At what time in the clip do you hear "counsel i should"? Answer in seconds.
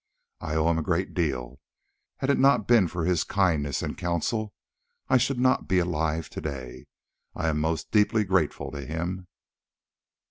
3.95-5.39